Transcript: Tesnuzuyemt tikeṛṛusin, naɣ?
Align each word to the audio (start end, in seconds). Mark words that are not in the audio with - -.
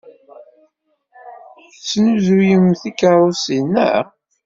Tesnuzuyemt 1.73 2.79
tikeṛṛusin, 2.83 3.65
naɣ? 3.73 4.05